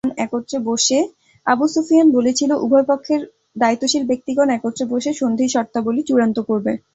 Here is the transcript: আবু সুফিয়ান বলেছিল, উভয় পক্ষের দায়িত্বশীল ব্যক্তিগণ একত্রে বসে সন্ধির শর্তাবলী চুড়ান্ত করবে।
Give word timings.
আবু 1.47 1.65
সুফিয়ান 1.73 2.07
বলেছিল, 2.17 2.51
উভয় 2.65 2.85
পক্ষের 2.87 3.21
দায়িত্বশীল 3.55 4.03
ব্যক্তিগণ 4.09 4.47
একত্রে 4.51 4.85
বসে 4.91 5.11
সন্ধির 5.19 5.53
শর্তাবলী 5.55 6.01
চুড়ান্ত 6.07 6.37
করবে। 6.49 6.71